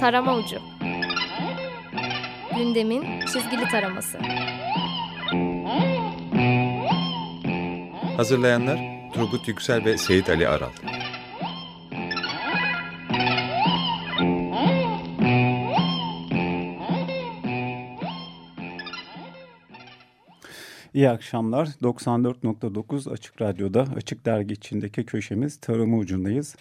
[0.00, 0.58] Tarama Ucu
[2.56, 4.18] Gündemin çizgili taraması
[8.16, 8.78] Hazırlayanlar
[9.14, 10.70] Turgut Yüksel ve Seyit Ali Aral
[20.94, 21.66] İyi akşamlar.
[21.66, 26.56] 94.9 Açık Radyo'da Açık Dergi içindeki köşemiz Tarımı Ucundayız.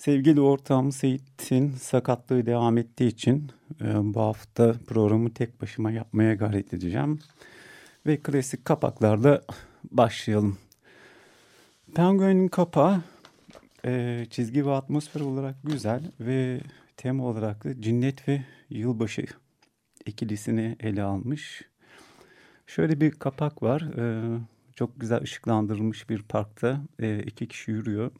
[0.00, 3.50] Sevgili ortağım Seyit'in sakatlığı devam ettiği için
[3.80, 7.18] e, bu hafta programı tek başıma yapmaya gayret edeceğim.
[8.06, 9.42] Ve klasik kapaklarla
[9.90, 10.58] başlayalım.
[11.94, 13.02] Penguin'in kapağı
[13.84, 16.60] e, çizgi ve atmosfer olarak güzel ve
[16.96, 19.26] tema olarak da cinnet ve yılbaşı
[20.06, 21.62] ikilisini ele almış.
[22.66, 23.82] Şöyle bir kapak var.
[23.98, 24.38] Ee,
[24.74, 28.10] çok güzel ışıklandırılmış bir parkta ee, iki kişi yürüyor.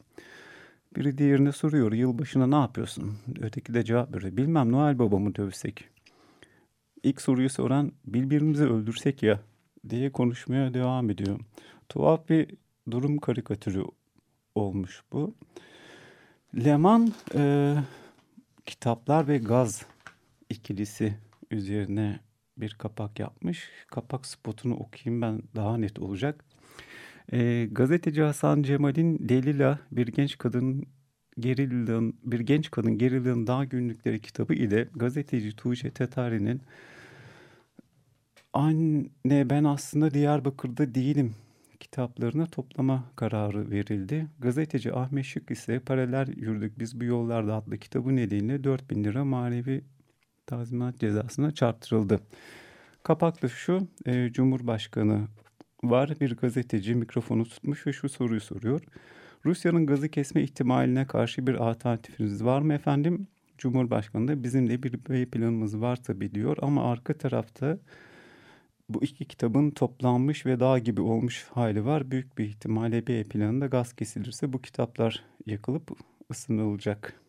[0.95, 3.17] Biri diğerine soruyor yılbaşına ne yapıyorsun?
[3.39, 4.37] Öteki de cevap veriyor.
[4.37, 5.89] Bilmem Noel babamı dövsek.
[7.03, 9.39] İlk soruyu soran birbirimizi öldürsek ya
[9.89, 11.39] diye konuşmaya devam ediyor.
[11.89, 12.55] Tuhaf bir
[12.91, 13.83] durum karikatürü
[14.55, 15.35] olmuş bu.
[16.55, 17.75] Leman e,
[18.65, 19.85] kitaplar ve gaz
[20.49, 21.17] ikilisi
[21.51, 22.19] üzerine
[22.57, 23.69] bir kapak yapmış.
[23.87, 26.45] Kapak spotunu okuyayım ben daha net olacak.
[27.33, 30.85] E, gazeteci Hasan Cemal'in Delila bir genç kadın
[31.39, 36.61] Gerilla'nın bir genç kadın Gerilla'nın dağ günlükleri kitabı ile gazeteci Tuğçe Tetari'nin
[38.53, 41.35] Anne ben aslında Diyarbakır'da değilim
[41.79, 44.27] kitaplarını toplama kararı verildi.
[44.39, 49.81] Gazeteci Ahmet Şık ise Paralel Yürüdük Biz Bu Yollarda adlı kitabı nedeniyle 4000 lira manevi
[50.47, 52.19] tazminat cezasına çarptırıldı.
[53.03, 55.27] Kapakta şu, e, Cumhurbaşkanı
[55.83, 58.81] var bir gazeteci mikrofonu tutmuş ve şu soruyu soruyor.
[59.45, 63.27] Rusya'nın gazı kesme ihtimaline karşı bir alternatifiniz var mı efendim?
[63.57, 67.77] Cumhurbaşkanı da bizim de bir B planımız var tabii diyor ama arka tarafta
[68.89, 72.11] bu iki kitabın toplanmış ve dağ gibi olmuş hali var.
[72.11, 75.91] Büyük bir ihtimalle B planında gaz kesilirse bu kitaplar yakılıp
[76.31, 77.21] ısınılacak.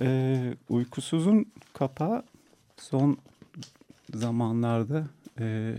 [0.00, 2.22] Ee, uykusuzun kapağı
[2.76, 3.18] son
[4.14, 5.08] zamanlarda
[5.40, 5.74] e,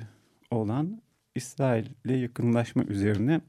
[0.51, 1.01] olan
[1.35, 3.41] İsrail ile yakınlaşma üzerine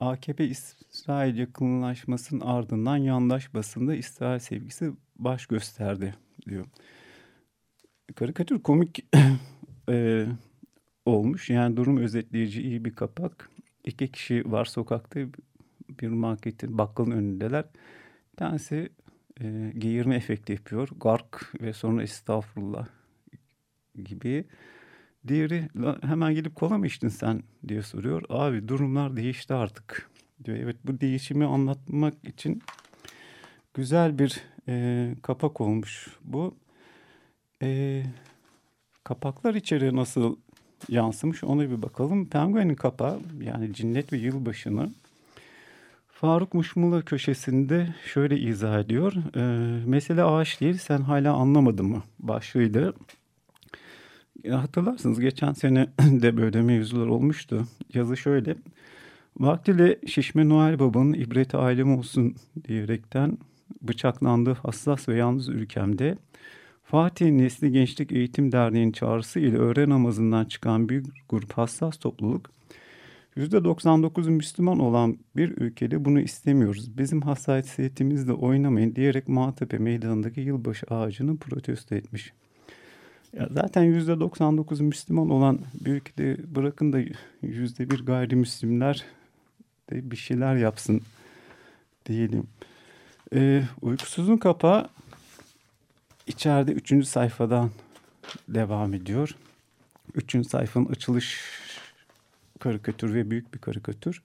[0.00, 6.14] AKP-İsrail yakınlaşmasının ardından yandaş basında İsrail sevgisi baş gösterdi
[6.48, 6.66] diyor.
[8.14, 9.06] Karikatür komik
[9.88, 10.26] e,
[11.04, 11.50] olmuş.
[11.50, 13.50] Yani durum özetleyici iyi bir kapak.
[13.84, 15.20] İki kişi var sokakta
[15.88, 17.64] bir marketin bakkalın önündeler.
[18.32, 18.88] Bir tanesi
[19.40, 20.88] e, geğirme efekti yapıyor.
[21.00, 22.86] Gark ve sonra estağfurullah
[24.04, 24.44] gibi.
[25.28, 25.68] Diğeri
[26.02, 28.22] hemen gelip kola mı içtin sen diye soruyor.
[28.28, 30.10] Abi durumlar değişti artık
[30.44, 30.56] diyor.
[30.56, 32.62] Evet bu değişimi anlatmak için
[33.74, 36.54] güzel bir e, kapak olmuş bu.
[37.62, 38.02] E,
[39.04, 40.36] kapaklar içeriye nasıl
[40.88, 42.26] yansımış ona bir bakalım.
[42.26, 44.90] Penguin'in kapağı yani cinnet ve yılbaşını
[46.08, 49.12] Faruk Muşmula köşesinde şöyle izah ediyor.
[49.36, 49.40] E,
[49.86, 52.92] mesele ağaç değil sen hala anlamadın mı başlığıyla.
[54.50, 57.66] Hatırlarsınız geçen sene de böyle mevzular olmuştu.
[57.94, 58.56] Yazı şöyle.
[59.40, 62.34] Vaktiyle şişme Noel Baba'nın ibreti ailem olsun
[62.68, 63.38] diyerekten
[63.82, 66.18] bıçaklandığı hassas ve yalnız ülkemde
[66.84, 72.50] Fatih Nesli Gençlik Eğitim Derneği'nin çağrısı ile öğle namazından çıkan büyük grup hassas topluluk
[73.36, 76.98] %99'u Müslüman olan bir ülkede bunu istemiyoruz.
[76.98, 82.32] Bizim hassasiyetimizle oynamayın diyerek Maltepe Meydanı'ndaki yılbaşı ağacını protesto etmiş.
[83.38, 87.00] Ya zaten %99 Müslüman olan bir ülkede bırakın da
[87.42, 89.04] %1 gayrimüslimler
[89.90, 91.00] de bir şeyler yapsın
[92.06, 92.46] diyelim.
[93.34, 94.88] Ee, uykusuzun kapağı
[96.26, 97.70] içeride üçüncü sayfadan
[98.48, 99.36] devam ediyor.
[100.14, 101.40] Üçüncü sayfanın açılış
[102.60, 104.22] karikatür ve büyük bir karikatür.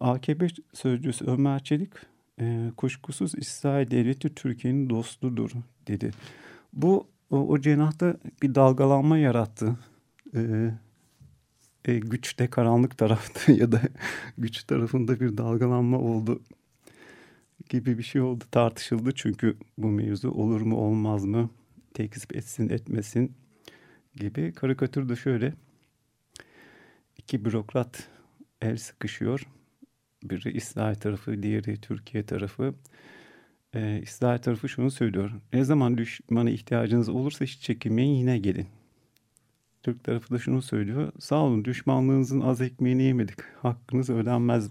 [0.00, 1.92] AKP sözcüsü Ömer Çelik
[2.40, 5.50] e, kuşkusuz İsrail devleti Türkiye'nin dostudur
[5.86, 6.10] dedi.
[6.72, 9.76] Bu o, o cenahta bir dalgalanma yarattı.
[10.34, 10.70] Ee,
[11.84, 13.80] e, güçte karanlık tarafta ya da
[14.38, 16.42] güç tarafında bir dalgalanma oldu
[17.68, 19.12] gibi bir şey oldu tartışıldı.
[19.14, 21.50] Çünkü bu mevzu olur mu olmaz mı
[21.94, 23.32] tekzip etsin etmesin
[24.14, 25.54] gibi karikatürde şöyle.
[27.18, 28.08] İki bürokrat
[28.62, 29.46] el sıkışıyor.
[30.22, 32.74] Biri İsrail tarafı diğeri Türkiye tarafı
[33.74, 35.30] e, İsrail tarafı şunu söylüyor.
[35.52, 38.66] Ne zaman düşmana ihtiyacınız olursa hiç çekinmeyin yine gelin.
[39.82, 41.12] Türk tarafı da şunu söylüyor.
[41.18, 43.38] Sağ olun düşmanlığınızın az ekmeğini yemedik.
[43.62, 44.70] Hakkınız ödenmez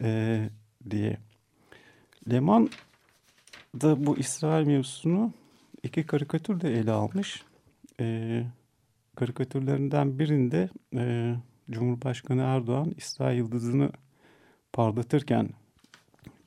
[0.00, 0.40] e,
[0.90, 1.18] diye.
[2.30, 2.70] Leman
[3.80, 5.32] da bu İsrail mevzusunu
[5.82, 7.42] iki karikatür de ele almış.
[8.00, 8.42] E,
[9.16, 11.34] karikatürlerinden birinde e,
[11.70, 13.90] Cumhurbaşkanı Erdoğan İsrail yıldızını
[14.72, 15.48] parlatırken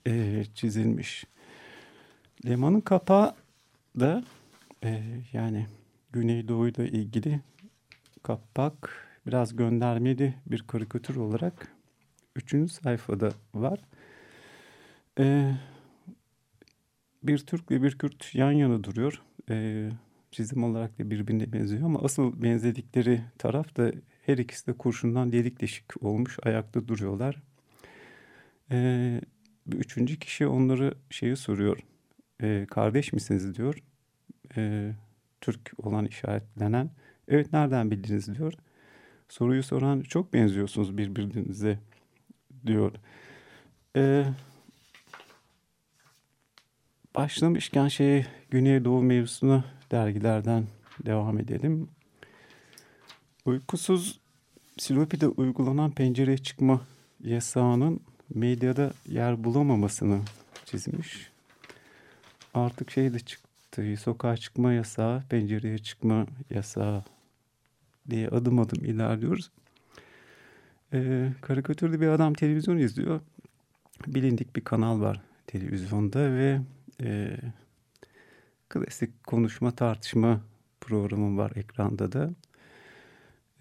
[0.07, 1.25] e, çizilmiş.
[2.45, 3.35] Leman'ın kapağı
[3.99, 4.23] da
[4.83, 5.67] e, yani
[6.11, 7.39] Güneydoğu ile ilgili
[8.23, 11.71] kapak biraz göndermeli bir karikatür olarak
[12.35, 13.79] üçüncü sayfada var.
[15.19, 15.53] E,
[17.23, 19.21] bir Türk ve bir Kürt yan yana duruyor.
[19.49, 19.89] E,
[20.31, 23.91] çizim olarak da birbirine benziyor ama asıl benzedikleri taraf da
[24.25, 27.41] her ikisi de kurşundan delik deşik olmuş ayakta duruyorlar.
[28.71, 29.21] E,
[29.75, 31.79] üçüncü kişi onları şeyi soruyor.
[32.41, 33.83] E, kardeş misiniz diyor.
[34.57, 34.91] E,
[35.41, 36.89] Türk olan işaretlenen.
[37.27, 38.53] Evet nereden bildiniz diyor.
[39.29, 41.79] Soruyu soran çok benziyorsunuz birbirinize
[42.65, 42.91] diyor.
[43.95, 44.25] E,
[47.15, 50.67] başlamışken şey Güneydoğu mevzusuna dergilerden
[51.05, 51.89] devam edelim.
[53.45, 54.19] Uykusuz
[54.77, 56.81] Silopi'de uygulanan pencereye çıkma
[57.23, 58.01] yasağının
[58.33, 60.19] medyada yer bulamamasını
[60.65, 61.31] çizmiş.
[62.53, 67.03] Artık şey de çıktı, sokağa çıkma yasağı, pencereye çıkma yasağı
[68.09, 69.51] diye adım adım ilerliyoruz.
[70.93, 73.21] Ee, karikatürde bir adam televizyon izliyor.
[74.07, 76.59] Bilindik bir kanal var televizyonda ve
[77.01, 77.37] e,
[78.69, 80.41] klasik konuşma tartışma
[80.81, 82.29] programı var ekranda da.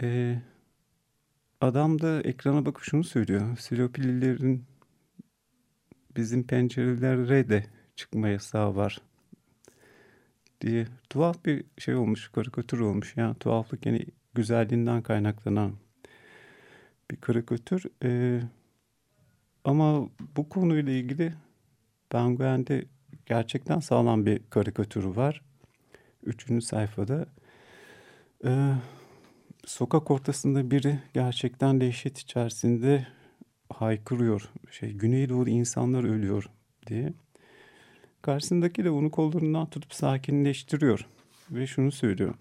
[0.03, 0.39] E,
[1.61, 3.57] adam da ekrana bakıp şunu söylüyor.
[3.57, 4.65] Silopililerin
[6.17, 7.67] bizim pencerelere de
[7.97, 9.01] çıkma yasağı var
[10.61, 13.17] diye tuhaf bir şey olmuş, karikatür olmuş.
[13.17, 15.73] Yani tuhaflık yani güzelliğinden kaynaklanan
[17.11, 17.85] bir karikatür.
[18.05, 18.41] Ee,
[19.65, 21.35] ama bu konuyla ilgili
[22.11, 22.85] Penguen'de
[23.27, 25.43] gerçekten sağlam bir karikatürü var.
[26.25, 27.27] Üçüncü sayfada.
[28.45, 28.73] Ee,
[29.67, 33.07] sokak ortasında biri gerçekten dehşet içerisinde
[33.73, 34.51] haykırıyor.
[34.71, 36.51] Şey, Güneydoğu'da insanlar ölüyor
[36.87, 37.13] diye.
[38.23, 41.07] Karşısındaki de onu kollarından tutup sakinleştiriyor.
[41.51, 42.35] Ve şunu söylüyor.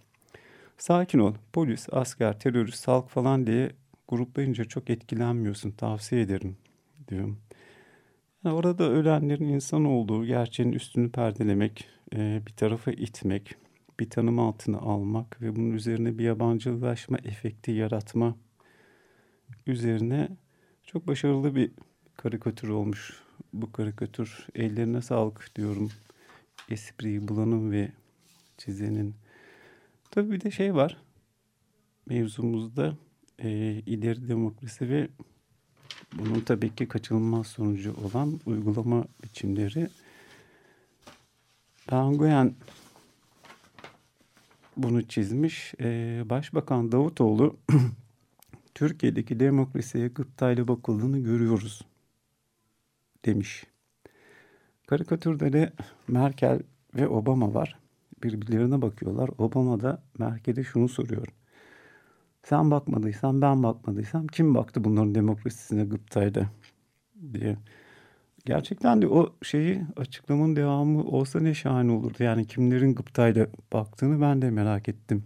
[0.78, 1.34] Sakin ol.
[1.54, 3.72] Polis, asker, terörist, halk falan diye
[4.08, 5.72] gruplayınca çok etkilenmiyorsun.
[5.72, 6.58] Tavsiye ederim
[7.08, 7.40] diyorum.
[8.44, 13.56] Yani orada ölenlerin insan olduğu gerçeğin üstünü perdelemek, e, bir tarafa itmek,
[14.00, 18.36] bir tanım altına almak ve bunun üzerine bir yabancılaşma efekti yaratma
[19.68, 20.30] üzerine
[20.84, 21.72] çok başarılı bir
[22.18, 23.24] karikatür olmuş.
[23.54, 25.92] Bu karikatür ellerine sağlık diyorum.
[26.70, 27.92] Espriyi bulanın ve
[28.58, 29.16] çizenin.
[30.12, 30.98] Tabii bir de şey var.
[32.06, 32.98] Mevzumuzda
[33.40, 33.50] e,
[33.86, 35.08] ileri demokrasi ve
[36.14, 39.90] bunun tabii ki kaçınılmaz sonucu olan uygulama biçimleri.
[41.88, 42.56] Penguin
[44.78, 45.74] bunu çizmiş.
[45.80, 47.58] Ee, Başbakan Davutoğlu
[48.76, 51.82] Türkiye'deki demokrasiye gıptayla bakıldığını görüyoruz
[53.26, 53.64] demiş.
[54.88, 55.74] Karikatürde de
[56.08, 56.60] Merkel
[56.96, 57.80] ve Obama var.
[58.24, 59.30] Birbirlerine bakıyorlar.
[59.38, 61.28] Obama da Merkel'e şunu soruyor.
[62.44, 66.50] Sen bakmadıysan ben bakmadıysam kim baktı bunların demokrasisine gıptayla
[67.34, 67.58] diye.
[68.46, 72.24] Gerçekten de o şeyi açıklamanın devamı olsa ne şahane olurdu.
[72.24, 75.24] Yani kimlerin gıptayla baktığını ben de merak ettim.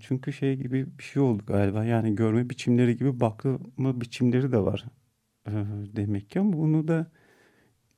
[0.00, 1.84] Çünkü şey gibi bir şey oldu galiba.
[1.84, 4.84] Yani görme biçimleri gibi bakma biçimleri de var
[5.96, 6.40] demek ki.
[6.40, 7.10] Ama bunu da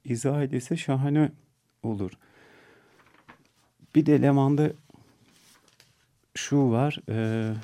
[0.04, 1.32] izah edilse şahane
[1.82, 2.12] olur.
[3.94, 4.72] Bir de Leman'da
[6.34, 7.00] şu var.
[7.08, 7.54] E,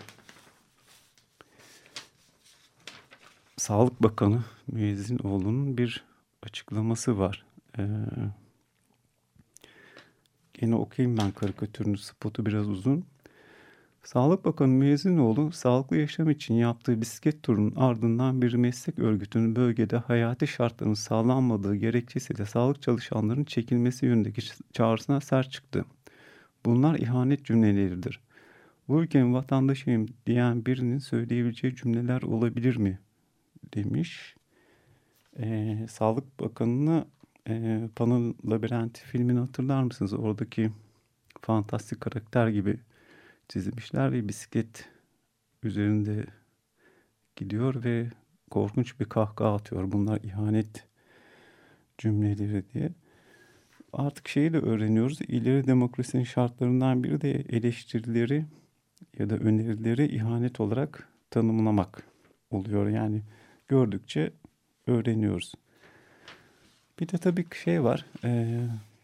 [3.57, 6.05] Sağlık Bakanı Müezzinoğlu'nun bir
[6.45, 7.47] açıklaması var.
[7.79, 7.83] Ee,
[10.55, 13.05] gene okuyayım ben karikatürünü, spotu biraz uzun.
[14.05, 20.47] Sağlık Bakanı Müezzinoğlu, sağlıklı yaşam için yaptığı bisiklet turunun ardından bir meslek örgütünün bölgede hayati
[20.47, 25.85] şartların sağlanmadığı gerekçesiyle sağlık çalışanlarının çekilmesi yönündeki çağrısına sert çıktı.
[26.65, 28.21] Bunlar ihanet cümleleridir.
[28.89, 32.99] Bu ülkenin vatandaşıyım diyen birinin söyleyebileceği cümleler olabilir mi?
[33.75, 34.35] Demiş.
[35.39, 37.07] Ee, Sağlık Bakanı'nı
[37.49, 40.13] e, Pan'ın Labirenti filmini hatırlar mısınız?
[40.13, 40.71] Oradaki
[41.41, 42.81] fantastik karakter gibi
[43.49, 44.89] çizmişler ve bisiklet
[45.63, 46.27] üzerinde
[47.37, 48.11] gidiyor ve
[48.51, 49.93] korkunç bir kahkaha atıyor.
[49.93, 50.87] Bunlar ihanet
[51.99, 52.91] cümleleri diye.
[53.93, 55.21] Artık şeyi de öğreniyoruz.
[55.21, 58.47] İleri demokrasinin şartlarından biri de eleştirileri
[59.19, 62.03] ya da önerileri ihanet olarak tanımlamak
[62.51, 62.89] oluyor.
[62.89, 63.23] Yani
[63.69, 64.33] gördükçe
[64.87, 65.55] öğreniyoruz.
[67.01, 68.05] Bir de tabii şey var.
[68.25, 68.61] E,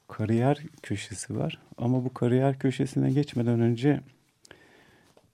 [0.09, 1.59] kariyer köşesi var.
[1.79, 4.01] Ama bu kariyer köşesine geçmeden önce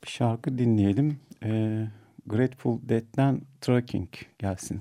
[0.05, 1.21] bir şarkı dinleyelim.
[1.43, 1.83] E,
[2.27, 4.81] Grateful Dead'den Trucking gelsin.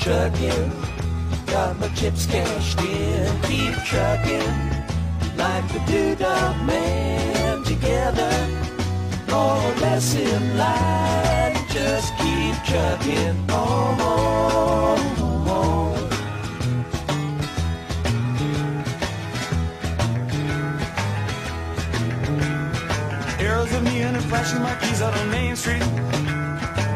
[0.00, 0.79] Trucking,
[1.50, 3.42] got my chips cashed in.
[3.42, 4.54] Keep trucking,
[5.36, 7.64] like the Doodah Man.
[7.64, 8.32] Together,
[9.28, 11.56] more or less in line.
[11.68, 13.80] Just keep trucking on.
[23.40, 25.82] Arrows of neon and flashing marquees out on Main Street.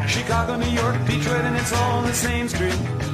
[0.07, 3.04] Chicago, New York, Detroit, and it's all on the same street.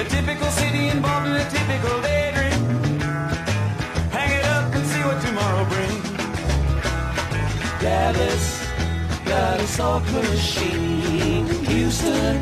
[0.00, 3.00] A typical city involved in a typical daydream.
[4.10, 6.08] Hang it up and see what tomorrow brings.
[7.82, 8.66] Dallas,
[9.26, 11.46] got a soft machine.
[11.66, 12.40] Houston,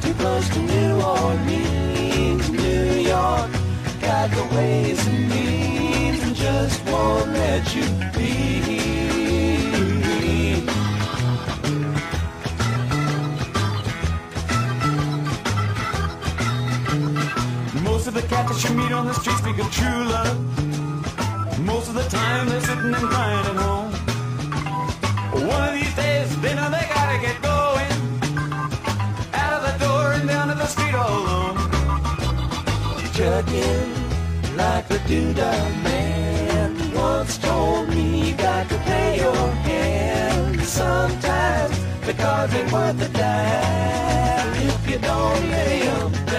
[0.00, 2.48] too close to New Orleans.
[2.48, 3.50] New York,
[4.00, 7.86] got the ways and means and just won't let you
[8.16, 8.79] be.
[18.40, 21.60] Cats that you meet on the street speak of true love.
[21.60, 23.92] Most of the time they're sitting and crying at home.
[25.46, 27.92] One of these days they know they gotta get going.
[29.34, 31.56] Out of the door and down to the street all alone.
[33.12, 40.62] Trucking like the Doodah man once told me you got to pay your hand.
[40.62, 46.29] Sometimes the cars ain't worth a dime if you don't lay 'em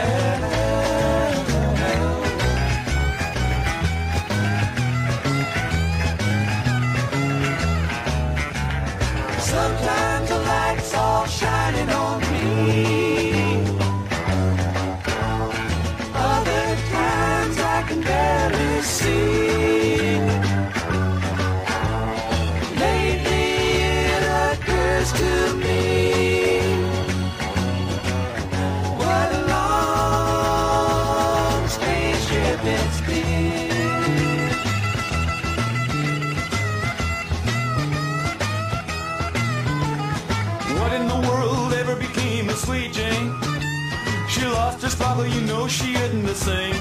[44.92, 46.76] She lost you know she isn't the same.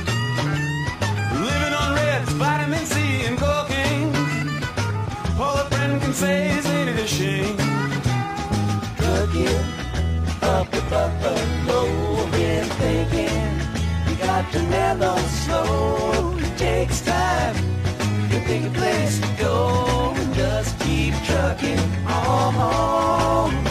[1.48, 4.10] Living on reds, vitamin C, and cocaine.
[5.38, 7.56] All a friend can say is ain't it a shame?
[8.96, 9.62] Trucking
[10.42, 13.40] up the buffalo, been thinking
[14.08, 16.36] you got to mellow slow.
[16.38, 17.54] It takes time
[18.30, 22.54] to pick a place to go just keep trucking on.
[22.56, 23.69] on,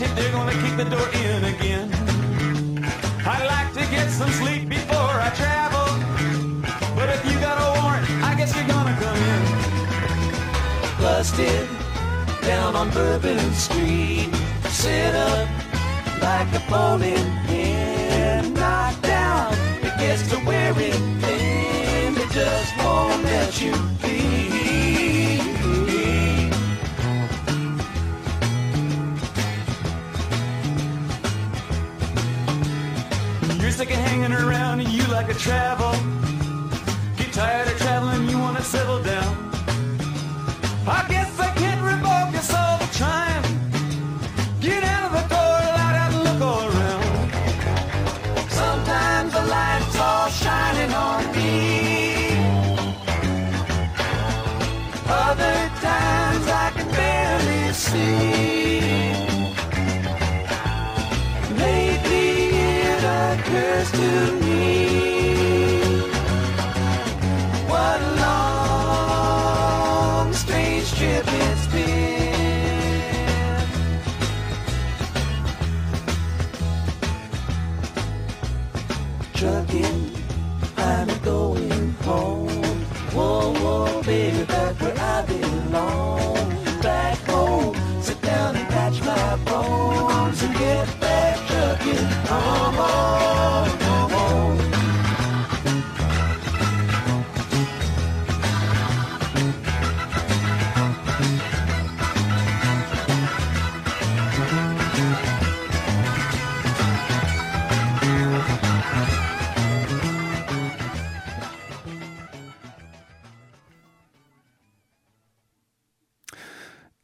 [0.00, 1.90] They're gonna kick the door in again.
[3.26, 5.88] I'd like to get some sleep before I travel.
[6.96, 9.42] But if you got a warrant, I guess you're gonna come in.
[11.02, 11.68] busted
[12.40, 14.30] down on Bourbon Street.
[14.70, 15.46] Set up
[16.22, 18.54] like a bowling pin.
[18.54, 19.52] Knocked down,
[19.82, 22.16] it gets to wearing thin.
[22.16, 24.79] It just won't let you be.
[33.80, 35.92] Sick of hanging around and you like to travel.
[37.16, 39.32] Get tired of traveling, you wanna settle down.
[40.86, 41.49] I guess I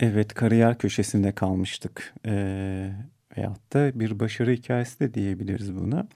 [0.08, 2.14] Evet, kariyer köşesinde kalmıştık.
[2.26, 2.92] Ee,
[3.36, 6.06] veyahut da bir başarı hikayesi de diyebiliriz buna.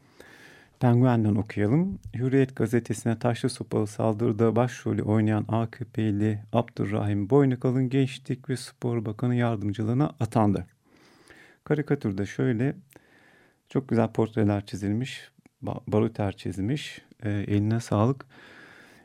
[0.80, 1.98] Penguen'den okuyalım.
[2.14, 10.14] Hürriyet gazetesine taşlı sopalı saldırıda başrolü oynayan AKP'li Abdurrahim Boynukal'ın Gençlik ve Spor Bakanı yardımcılığına
[10.20, 10.66] atandı.
[11.64, 12.74] Karikatürde şöyle
[13.68, 15.30] çok güzel portreler çizilmiş,
[15.62, 17.02] baruter çizmiş.
[17.22, 18.26] E, eline sağlık.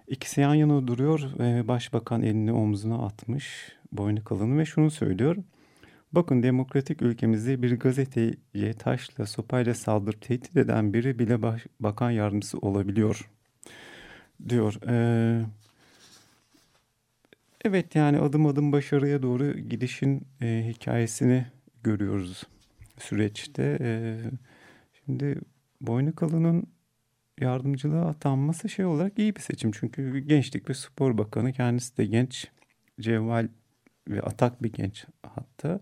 [0.07, 1.39] İkisi yan yana duruyor.
[1.39, 5.35] E, başbakan elini omzuna atmış Boynukal'ın ve şunu söylüyor.
[6.11, 12.57] Bakın demokratik ülkemizde bir gazeteye taşla sopayla saldırıp tehdit eden biri bile baş, bakan yardımcısı
[12.57, 13.29] olabiliyor
[14.49, 14.75] diyor.
[14.87, 15.45] Ee,
[17.65, 21.45] evet yani adım adım başarıya doğru gidişin e, hikayesini
[21.83, 22.43] görüyoruz
[22.97, 23.77] süreçte.
[23.81, 24.17] E,
[25.05, 25.39] şimdi
[25.81, 26.67] Boynukalı'nın
[27.39, 29.71] yardımcılığa atanması şey olarak iyi bir seçim.
[29.71, 32.47] Çünkü Gençlik ve Spor Bakanı kendisi de genç,
[32.99, 33.47] cevval
[34.09, 35.79] ve atak bir genç hatta.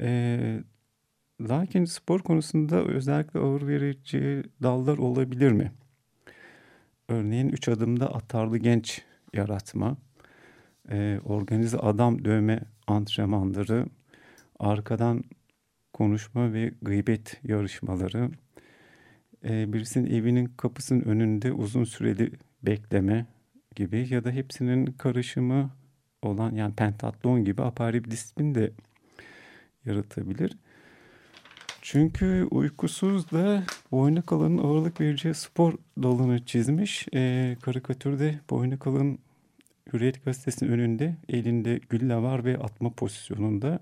[0.00, 0.60] E,
[1.40, 5.72] lakin spor konusunda özellikle ağır verici dallar olabilir mi?
[7.08, 9.02] Örneğin üç adımda atarlı genç
[9.34, 9.96] yaratma,
[10.90, 13.86] e, organize adam dövme antrenmanları,
[14.58, 15.24] arkadan
[15.92, 18.30] konuşma ve gıybet yarışmaları,
[19.44, 23.26] e, birisinin evinin kapısının önünde uzun süreli bekleme
[23.74, 25.70] gibi ya da hepsinin karışımı
[26.22, 28.72] olan yani pentatlon gibi apari bir disiplin de
[29.84, 30.56] yaratabilir.
[31.82, 37.08] Çünkü uykusuz da boynu kalının ağırlık vereceği spor dalını çizmiş.
[37.14, 39.18] E, karikatürde boynu kalın
[39.92, 43.80] Hürriyet Gazetesi'nin önünde elinde gülle var ve atma pozisyonunda.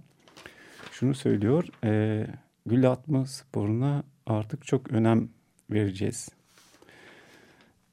[0.92, 2.26] Şunu söylüyor, e,
[2.66, 5.28] gülle atma sporuna artık çok önem
[5.70, 6.28] vereceğiz.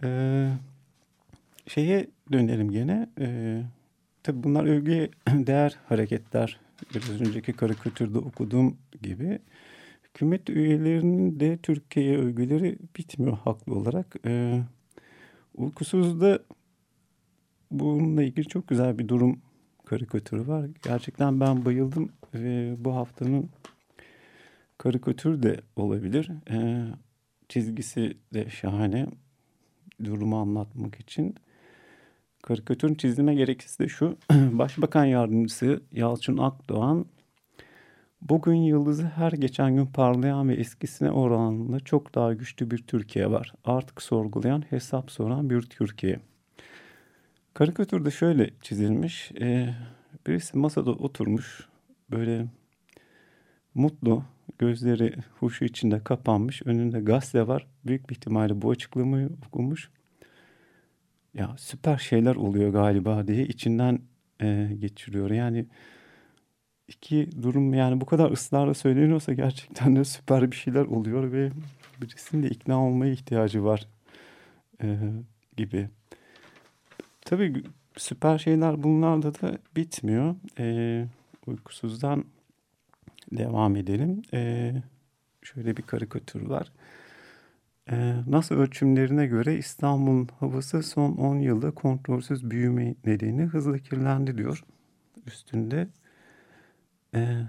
[0.03, 0.49] E,
[1.67, 3.09] şeye dönelim gene.
[3.19, 3.61] E,
[4.25, 6.59] tabii bunlar övgüye değer hareketler
[6.95, 9.39] biraz önceki karikatürde okuduğum gibi
[10.03, 14.15] hükümet üyelerinin de Türkiye'ye övgüleri bitmiyor haklı olarak.
[14.25, 14.63] Ee,
[15.55, 16.39] uykusuzda
[17.71, 19.41] bununla ilgili çok güzel bir durum
[19.85, 20.69] karikatürü var.
[20.83, 23.49] Gerçekten ben bayıldım ve bu haftanın
[24.77, 26.31] karikatür de olabilir.
[26.49, 26.85] Ee,
[27.49, 29.07] çizgisi de şahane
[30.03, 31.35] durumu anlatmak için.
[32.45, 34.17] Karikatürün çizime gerekçesi de şu.
[34.31, 37.05] Başbakan Yardımcısı Yalçın Akdoğan
[38.21, 43.53] Bugün yıldızı her geçen gün parlayan ve eskisine oranla çok daha güçlü bir Türkiye var.
[43.65, 46.19] Artık sorgulayan, hesap soran bir Türkiye.
[47.53, 49.31] Karikatürde şöyle çizilmiş.
[49.31, 49.75] E,
[50.27, 51.67] birisi masada oturmuş.
[52.11, 52.45] Böyle
[53.75, 54.23] mutlu,
[54.59, 56.61] gözleri huşu içinde kapanmış.
[56.65, 57.67] Önünde gazete var.
[57.85, 59.89] Büyük bir ihtimalle bu açıklamayı okumuş
[61.35, 63.99] ya süper şeyler oluyor galiba diye içinden
[64.41, 65.31] e, geçiriyor.
[65.31, 65.65] Yani
[66.87, 71.51] iki durum yani bu kadar ısrarla söyleniyorsa gerçekten de süper bir şeyler oluyor ve
[72.01, 73.87] birisinin de ikna olmaya ihtiyacı var
[74.83, 74.97] e,
[75.57, 75.89] gibi.
[77.21, 77.63] Tabii
[77.97, 80.35] süper şeyler bunlarda da bitmiyor.
[80.59, 81.07] E,
[81.47, 82.25] uykusuzdan
[83.31, 84.21] devam edelim.
[84.33, 84.71] E,
[85.41, 86.71] şöyle bir karikatür var.
[87.91, 94.63] Ee, NASA ölçümlerine göre İstanbul'un havası son 10 yılda kontrolsüz büyüme nedeniyle hızla kirlendi diyor.
[95.27, 95.87] Üstünde
[97.15, 97.43] e,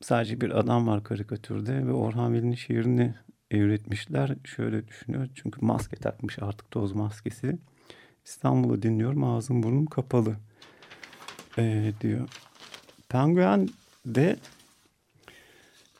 [0.00, 3.14] sadece bir adam var karikatürde ve Orhan Veli'nin şiirini
[3.50, 4.36] evretmişler.
[4.44, 7.58] Şöyle düşünüyor çünkü maske takmış artık toz maskesi.
[8.24, 10.36] İstanbul'u dinliyorum ağzım burnum kapalı
[11.58, 12.28] e, diyor.
[13.08, 13.68] Penguen
[14.06, 14.36] de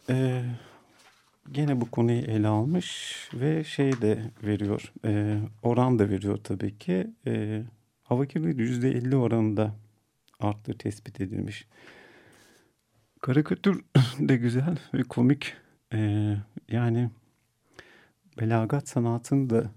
[0.09, 0.45] e,
[1.53, 7.11] gene bu konuyu ele almış ve şey de veriyor, e, oran da veriyor tabii ki.
[7.27, 7.63] E,
[8.03, 9.75] hava kirliliği yüzde elli oranında
[10.41, 11.67] arttığı tespit edilmiş.
[13.21, 13.85] Karikatür
[14.19, 15.55] de güzel ve komik.
[15.93, 16.37] E,
[16.69, 17.11] yani
[18.41, 19.71] belagat sanatını da,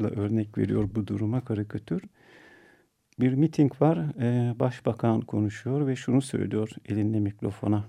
[0.00, 2.02] da örnek veriyor bu duruma karikatür.
[3.20, 7.84] Bir miting var, e, başbakan konuşuyor ve şunu söylüyor elinde mikrofona.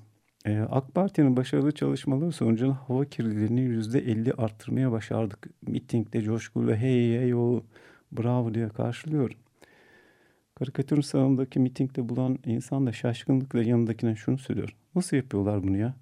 [0.46, 5.50] Ee, AK Parti'nin başarılı çalışmaları sonucunda hava kirliliğini yüzde elli arttırmaya başardık.
[5.68, 7.64] Mitingde coşkuyla hey hey o
[8.12, 9.32] bravo diye karşılıyor.
[10.56, 14.76] Karikatürün sağındaki mitingde bulan insan da şaşkınlıkla yanındakine şunu söylüyor.
[14.96, 15.96] Nasıl yapıyorlar bunu ya?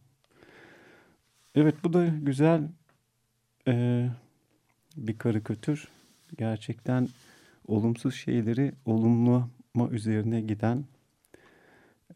[1.55, 2.61] Evet bu da güzel
[3.67, 4.05] e,
[4.97, 5.87] bir karikatür.
[6.37, 7.07] Gerçekten
[7.67, 10.85] olumsuz şeyleri olumlama üzerine giden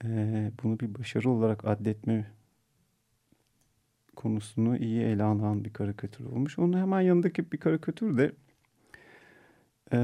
[0.04, 2.26] e, bunu bir başarı olarak addetme
[4.16, 6.60] konusunu iyi ele alan bir karikatür olmuş.
[6.60, 8.32] Onun hemen yanındaki bir karikatür de
[9.94, 10.00] e,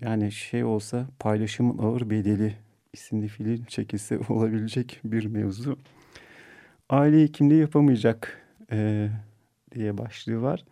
[0.00, 2.56] yani şey olsa paylaşımın ağır bedeli
[2.92, 5.78] isimli film çekilse olabilecek bir mevzu.
[6.88, 9.08] Aile hekimliği yapamayacak e,
[9.74, 10.64] diye başlığı var.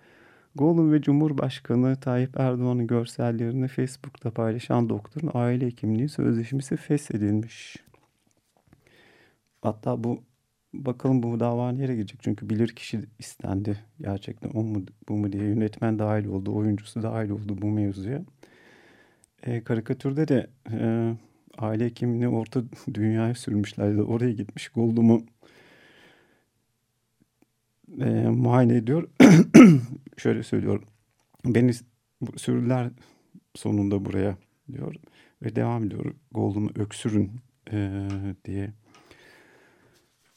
[0.57, 7.77] Golun ve Cumhurbaşkanı Tayyip Erdoğan'ın görsellerini Facebook'ta paylaşan doktorun aile hekimliği sözleşmesi feshedilmiş.
[9.64, 10.24] Hatta bu
[10.74, 12.20] bakalım bu dava nereye gidecek?
[12.22, 13.79] Çünkü bilir kişi istendi.
[14.00, 18.22] Gerçekten o mu bu mu diye yönetmen dahil oldu, oyuncusu dahil oldu bu mevzuya.
[19.42, 21.11] E, karikatürde de e,
[21.59, 22.62] aile hekimliğini orta
[22.94, 24.03] dünyaya sürmüşlerdi.
[24.03, 25.24] Oraya gitmiş Goldum'u
[28.00, 29.09] e, muayene ediyor.
[30.16, 30.83] Şöyle söylüyor.
[31.44, 31.72] Beni
[32.37, 32.90] sürüler
[33.55, 34.37] sonunda buraya
[34.72, 34.94] diyor.
[35.42, 36.14] Ve devam ediyor.
[36.33, 37.33] Goldum'u öksürün
[37.72, 38.09] e,
[38.44, 38.72] diye.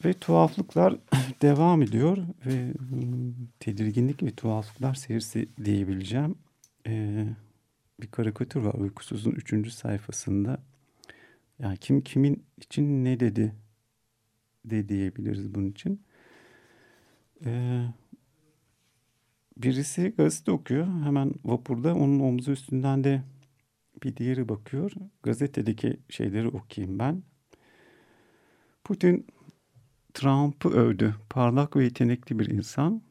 [0.05, 0.95] Ve tuhaflıklar
[1.41, 2.17] devam ediyor.
[2.45, 2.73] Ve
[3.60, 6.36] tedirginlik ve tuhaflıklar seyirsi diyebileceğim.
[6.88, 7.25] E,
[8.01, 10.57] bir karikatür var uykusuzun üçüncü sayfasında.
[11.60, 13.55] Yani kim kimin için ne dedi
[14.65, 16.01] de diyebiliriz bunun için.
[17.45, 17.86] Ee,
[19.57, 20.86] birisi gazete okuyor.
[20.86, 23.23] Hemen vapurda onun omzu üstünden de
[24.03, 24.91] bir diğeri bakıyor.
[25.23, 27.23] Gazetedeki şeyleri okuyayım ben.
[28.83, 29.27] Putin
[30.17, 31.15] Trump'ı övdü.
[31.30, 33.01] Parlak ve yetenekli bir insan.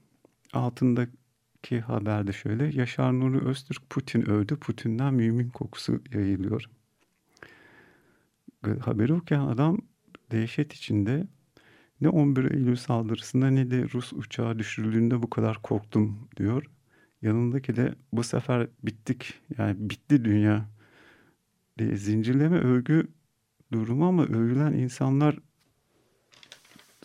[0.53, 2.77] Altındaki haberde şöyle.
[2.77, 4.57] Yaşar Nuri Öztürk Putin övdü.
[4.57, 6.65] Putin'den mümin kokusu yayılıyor.
[8.81, 9.79] Haberi okuyan adam
[10.31, 11.27] dehşet içinde
[12.01, 16.65] ne 11 Eylül saldırısında ne de Rus uçağı düşürüldüğünde bu kadar korktum diyor.
[17.23, 20.69] Yanındaki de bu sefer bittik yani bitti dünya
[21.79, 23.09] diye zincirleme övgü
[23.73, 25.39] durumu ama övülen insanlar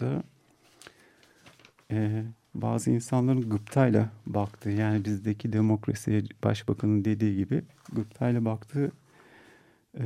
[0.01, 0.23] da
[1.91, 7.61] e, bazı insanların gıptayla baktığı yani bizdeki demokrasiye başbakanın dediği gibi
[7.93, 8.91] gıptayla baktığı
[9.99, 10.03] e,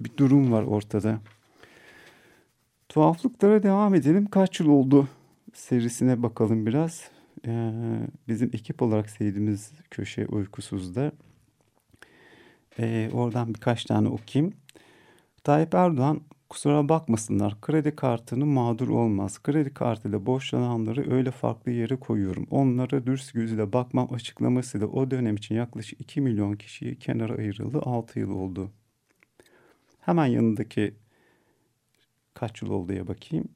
[0.00, 1.20] bir durum var ortada.
[2.88, 4.26] Tuhaflıklara devam edelim.
[4.26, 5.08] Kaç yıl oldu
[5.54, 7.10] serisine bakalım biraz.
[7.46, 7.72] Ee,
[8.28, 11.12] bizim ekip olarak sevdiğimiz köşe uykusuzda.
[12.78, 14.54] Ee, oradan birkaç tane okuyayım.
[15.44, 16.20] Tayyip Erdoğan
[16.54, 19.42] kusura bakmasınlar kredi kartının mağdur olmaz.
[19.42, 22.46] Kredi kartıyla borçlananları öyle farklı yere koyuyorum.
[22.50, 27.78] Onlara dürüst gözüyle bakmam açıklamasıyla o dönem için yaklaşık 2 milyon kişiyi kenara ayrıldı.
[27.78, 28.70] 6 yıl oldu.
[30.00, 30.94] Hemen yanındaki
[32.34, 33.48] kaç yıl oldu diye bakayım.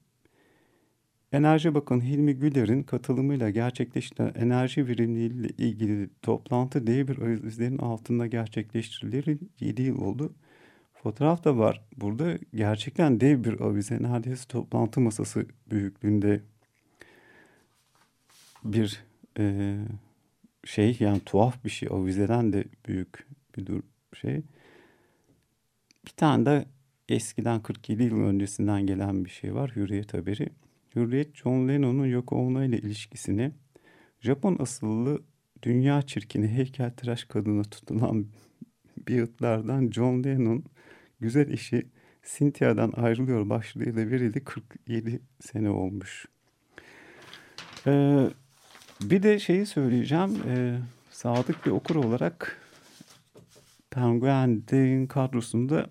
[1.32, 8.26] Enerji Bakanı Hilmi Güler'in katılımıyla gerçekleştirilen enerji verimliliği ile ilgili toplantı dev bir izlerin altında
[8.26, 10.34] gerçekleştirileri 7 yıl oldu.
[11.02, 11.82] Fotoğraf da var.
[11.96, 16.40] Burada gerçekten dev bir avize neredeyse toplantı masası büyüklüğünde
[18.64, 19.04] bir
[19.38, 19.76] e,
[20.64, 23.82] şey yani tuhaf bir şey avizeden de büyük bir dur
[24.14, 24.42] şey.
[26.06, 26.64] Bir tane de
[27.08, 29.72] eskiden 47 yıl öncesinden gelen bir şey var.
[29.76, 30.48] Hürriyet haberi.
[30.96, 33.52] Hürriyet John Lennon'un Yoko Ono ile ilişkisini
[34.20, 35.22] Japon asıllı
[35.62, 38.26] dünya çirkini heykeltıraş kadına tutulan
[39.08, 40.64] Beatle'lardan John Lennon
[41.20, 41.86] güzel işi
[42.36, 46.26] Cynthia'dan ayrılıyor başlığıyla verildi 47 sene olmuş.
[47.86, 48.30] Ee,
[49.00, 50.36] bir de şeyi söyleyeceğim.
[50.48, 50.78] Ee,
[51.10, 52.62] sadık bir okur olarak
[53.90, 55.86] Penguin'in kadrosunda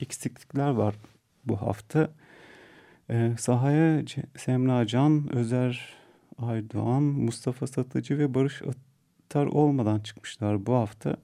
[0.00, 0.94] eksiklikler var
[1.44, 2.10] bu hafta.
[3.10, 4.02] Ee, sahaya
[4.36, 5.94] Semra Can, Özer
[6.38, 11.16] Aydoğan, Mustafa Satıcı ve Barış Atar olmadan çıkmışlar bu hafta.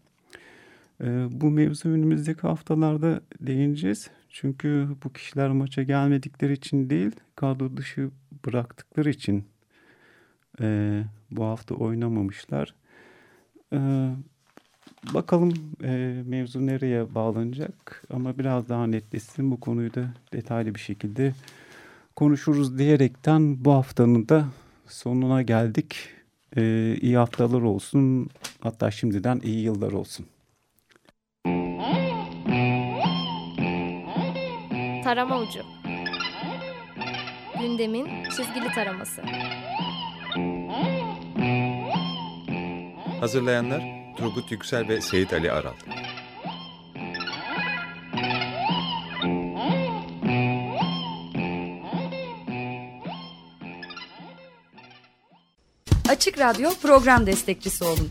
[1.00, 4.10] Ee, bu mevzu önümüzdeki haftalarda değineceğiz.
[4.28, 8.10] Çünkü bu kişiler maça gelmedikleri için değil, kadro dışı
[8.46, 9.44] bıraktıkları için
[10.60, 12.74] e, bu hafta oynamamışlar.
[13.72, 14.10] Ee,
[15.14, 15.52] bakalım
[15.84, 21.34] e, mevzu nereye bağlanacak ama biraz daha netleşsin bu konuyu da detaylı bir şekilde
[22.16, 24.44] konuşuruz diyerekten bu haftanın da
[24.86, 26.08] sonuna geldik.
[26.56, 30.26] Ee, iyi haftalar olsun hatta şimdiden iyi yıllar olsun.
[35.10, 35.60] Tarama Ucu
[37.60, 39.22] Gündemin çizgili taraması
[43.20, 43.82] Hazırlayanlar
[44.16, 45.72] Turgut Yüksel ve Seyit Ali Aral.
[56.08, 58.10] Açık Radyo program destekçisi olun.